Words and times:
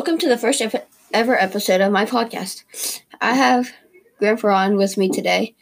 Welcome 0.00 0.16
to 0.20 0.30
the 0.30 0.38
first 0.38 0.62
ever 1.12 1.38
episode 1.38 1.82
of 1.82 1.92
my 1.92 2.06
podcast. 2.06 3.02
I 3.20 3.34
have 3.34 3.70
Grandpa 4.18 4.48
Ron 4.48 4.78
with 4.78 4.96
me 4.96 5.10
today. 5.10 5.54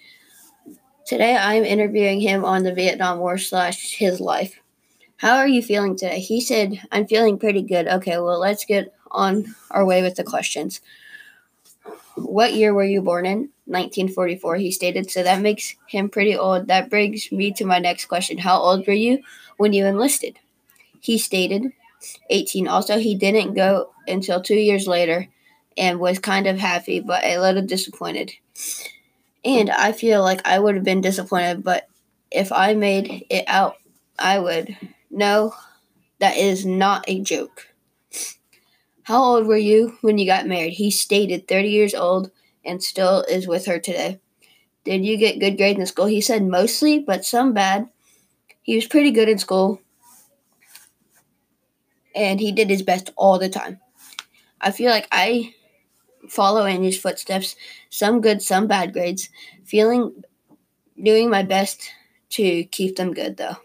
Today 1.05 1.37
I'm 1.37 1.65
interviewing 1.65 2.21
him 2.21 2.45
on 2.45 2.63
the 2.63 2.73
Vietnam 2.73 3.19
War 3.19 3.37
slash 3.37 3.97
his 3.97 4.21
life. 4.21 4.61
How 5.17 5.39
are 5.39 5.49
you 5.49 5.61
feeling 5.61 5.97
today? 5.97 6.21
He 6.21 6.41
said, 6.41 6.81
I'm 6.93 7.09
feeling 7.09 7.41
pretty 7.41 7.63
good. 7.63 7.89
Okay, 7.89 8.17
well, 8.21 8.39
let's 8.39 8.65
get 8.65 8.95
on 9.11 9.57
our 9.73 9.85
way 9.85 10.03
with 10.03 10.15
the 10.15 10.23
questions. 10.23 10.81
What 12.15 12.55
year 12.55 12.73
were 12.73 12.85
you 12.85 13.03
born 13.03 13.27
in? 13.27 13.51
1944, 13.65 14.55
he 14.55 14.71
stated. 14.71 15.11
So 15.11 15.25
that 15.25 15.43
makes 15.43 15.75
him 15.89 16.09
pretty 16.09 16.37
old. 16.37 16.69
That 16.69 16.91
brings 16.91 17.33
me 17.33 17.51
to 17.55 17.65
my 17.65 17.81
next 17.81 18.05
question. 18.05 18.39
How 18.39 18.61
old 18.61 18.87
were 18.87 18.93
you 18.93 19.21
when 19.57 19.73
you 19.73 19.85
enlisted? 19.85 20.39
He 21.01 21.19
stated 21.19 21.73
18. 22.31 22.69
Also, 22.69 22.99
he 22.99 23.15
didn't 23.15 23.55
go 23.55 23.91
until 24.07 24.41
two 24.41 24.57
years 24.57 24.87
later 24.87 25.29
and 25.77 26.01
was 26.01 26.19
kind 26.19 26.47
of 26.47 26.59
happy, 26.59 27.01
but 27.01 27.25
a 27.25 27.39
little 27.39 27.63
disappointed. 27.63 28.33
And 29.45 29.71
I 29.71 29.93
feel 29.93 30.23
like 30.23 30.47
I 30.47 30.59
would 30.59 30.75
have 30.75 30.85
been 30.85 31.01
disappointed, 31.01 31.63
but 31.63 31.89
if 32.31 32.53
I 32.53 32.75
made 32.75 33.27
it 33.31 33.45
out, 33.47 33.77
I 34.19 34.39
would 34.39 34.77
know 35.11 35.55
that 36.19 36.37
is 36.37 36.67
not 36.67 37.05
a 37.09 37.21
joke. 37.21 37.69
How 39.05 39.23
old 39.23 39.47
were 39.47 39.57
you 39.57 39.97
when 40.03 40.19
you 40.19 40.27
got 40.27 40.47
married? 40.47 40.75
He 40.75 40.91
stated 40.91 41.49
30 41.49 41.69
years 41.69 41.95
old 41.95 42.31
and 42.65 42.83
still 42.83 43.23
is 43.23 43.49
with 43.49 43.67
her 43.67 43.79
today. 43.79 44.21
Did 44.85 45.05
you 45.05 45.17
get 45.17 45.41
good 45.41 45.57
grades 45.57 45.79
in 45.79 45.87
school? 45.87 46.07
He 46.07 46.21
said 46.21 46.45
mostly, 46.45 46.99
but 46.99 47.25
some 47.25 47.55
bad. 47.55 47.89
He 48.63 48.75
was 48.75 48.87
pretty 48.87 49.11
good 49.11 49.29
in 49.29 49.39
school, 49.39 49.81
and 52.19 52.41
he 52.41 52.53
did 52.53 52.71
his 52.71 52.83
best 52.83 53.11
all 53.17 53.39
the 53.39 53.49
time. 53.49 53.81
I 54.61 54.71
feel 54.73 54.91
like 54.91 55.09
I 55.13 55.55
follow 56.29 56.67
in 56.67 56.83
his 56.83 56.99
footsteps, 56.99 57.57
some 57.91 58.21
good, 58.21 58.43
some 58.43 58.67
bad 58.67 58.93
grades, 58.93 59.31
feeling 59.65 60.25
doing 61.03 61.31
my 61.31 61.43
best 61.43 61.91
to 62.31 62.65
keep 62.67 62.97
them 62.97 63.15
good 63.15 63.37
though. 63.39 63.57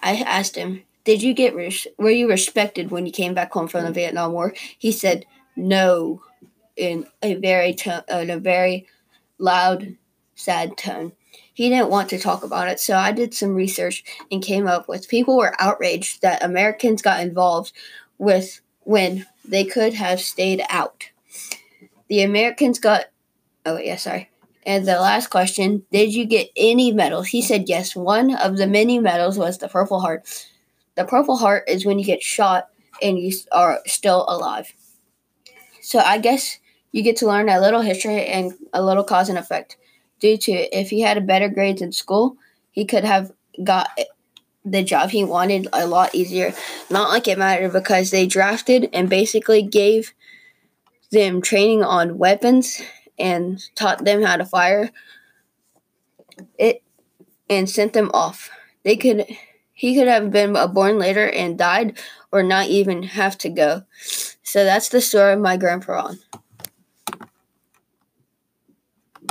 I 0.00 0.16
asked 0.16 0.56
him, 0.56 0.82
"Did 1.04 1.22
you 1.22 1.32
get 1.34 1.54
res- 1.54 1.86
were 1.98 2.10
you 2.10 2.28
respected 2.28 2.90
when 2.90 3.06
you 3.06 3.12
came 3.12 3.34
back 3.34 3.52
home 3.52 3.68
from 3.68 3.84
the 3.84 3.92
Vietnam 3.92 4.32
War?" 4.32 4.54
He 4.78 4.92
said, 4.92 5.26
"No," 5.56 6.22
in 6.76 7.06
a 7.22 7.34
very 7.34 7.74
to- 7.74 8.04
in 8.10 8.30
a 8.30 8.38
very 8.38 8.86
loud, 9.38 9.96
sad 10.34 10.76
tone. 10.76 11.12
He 11.52 11.68
didn't 11.68 11.90
want 11.90 12.08
to 12.10 12.18
talk 12.18 12.42
about 12.42 12.68
it, 12.68 12.80
so 12.80 12.96
I 12.96 13.12
did 13.12 13.34
some 13.34 13.54
research 13.54 14.04
and 14.30 14.42
came 14.42 14.66
up 14.66 14.88
with 14.88 15.08
people 15.08 15.36
were 15.36 15.54
outraged 15.58 16.22
that 16.22 16.42
Americans 16.42 17.02
got 17.02 17.20
involved 17.20 17.72
with 18.18 18.60
when 18.80 19.26
they 19.44 19.64
could 19.64 19.94
have 19.94 20.20
stayed 20.20 20.62
out. 20.70 21.10
The 22.08 22.22
Americans 22.22 22.78
got 22.78 23.06
oh 23.66 23.78
yeah, 23.78 23.96
sorry. 23.96 24.30
And 24.64 24.86
the 24.86 25.00
last 25.00 25.30
question, 25.30 25.84
did 25.90 26.14
you 26.14 26.26
get 26.26 26.50
any 26.56 26.92
medals? 26.92 27.28
He 27.28 27.42
said 27.42 27.68
yes. 27.68 27.96
One 27.96 28.34
of 28.34 28.56
the 28.56 28.66
many 28.66 28.98
medals 28.98 29.38
was 29.38 29.58
the 29.58 29.68
Purple 29.68 30.00
Heart. 30.00 30.46
The 30.96 31.04
Purple 31.04 31.36
Heart 31.36 31.64
is 31.68 31.86
when 31.86 31.98
you 31.98 32.04
get 32.04 32.22
shot 32.22 32.68
and 33.00 33.18
you 33.18 33.32
are 33.52 33.80
still 33.86 34.26
alive. 34.28 34.72
So 35.80 35.98
I 35.98 36.18
guess 36.18 36.58
you 36.92 37.02
get 37.02 37.16
to 37.16 37.26
learn 37.26 37.48
a 37.48 37.60
little 37.60 37.80
history 37.80 38.26
and 38.26 38.52
a 38.72 38.82
little 38.82 39.04
cause 39.04 39.28
and 39.28 39.38
effect 39.38 39.76
due 40.20 40.36
to 40.36 40.52
if 40.52 40.90
he 40.90 41.00
had 41.00 41.16
a 41.16 41.22
better 41.22 41.48
grades 41.48 41.82
in 41.82 41.92
school, 41.92 42.36
he 42.70 42.84
could 42.84 43.04
have 43.04 43.32
got 43.64 43.90
the 44.64 44.82
job 44.82 45.10
he 45.10 45.24
wanted 45.24 45.68
a 45.72 45.86
lot 45.86 46.14
easier. 46.14 46.52
Not 46.90 47.08
like 47.08 47.26
it 47.26 47.38
mattered 47.38 47.72
because 47.72 48.10
they 48.10 48.26
drafted 48.26 48.88
and 48.92 49.08
basically 49.08 49.62
gave 49.62 50.12
them 51.10 51.42
training 51.42 51.82
on 51.82 52.18
weapons 52.18 52.80
and 53.18 53.62
taught 53.74 54.04
them 54.04 54.22
how 54.22 54.36
to 54.36 54.44
fire 54.44 54.90
it 56.58 56.82
and 57.48 57.68
sent 57.68 57.92
them 57.92 58.10
off. 58.14 58.50
They 58.84 58.96
could 58.96 59.26
he 59.72 59.94
could 59.94 60.08
have 60.08 60.30
been 60.30 60.52
born 60.74 60.98
later 60.98 61.28
and 61.28 61.56
died 61.56 61.98
or 62.30 62.42
not 62.42 62.66
even 62.66 63.02
have 63.02 63.38
to 63.38 63.48
go. 63.48 63.84
So 64.42 64.64
that's 64.64 64.90
the 64.90 65.00
story 65.00 65.32
of 65.32 65.40
my 65.40 65.56
grandpa 65.56 65.92
Ron. 65.92 66.18